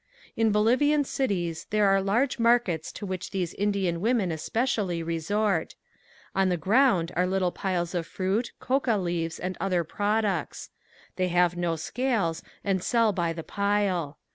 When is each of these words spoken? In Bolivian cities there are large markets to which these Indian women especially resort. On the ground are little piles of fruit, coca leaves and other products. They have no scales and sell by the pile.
In 0.35 0.51
Bolivian 0.51 1.03
cities 1.03 1.67
there 1.69 1.85
are 1.85 2.01
large 2.01 2.39
markets 2.39 2.91
to 2.93 3.05
which 3.05 3.29
these 3.29 3.53
Indian 3.53 4.01
women 4.01 4.31
especially 4.31 5.03
resort. 5.03 5.75
On 6.33 6.49
the 6.49 6.57
ground 6.57 7.11
are 7.15 7.27
little 7.27 7.51
piles 7.51 7.93
of 7.93 8.07
fruit, 8.07 8.51
coca 8.59 8.97
leaves 8.97 9.37
and 9.39 9.55
other 9.61 9.83
products. 9.83 10.71
They 11.17 11.27
have 11.27 11.55
no 11.55 11.75
scales 11.75 12.41
and 12.63 12.83
sell 12.83 13.13
by 13.13 13.31
the 13.31 13.43
pile. 13.43 14.17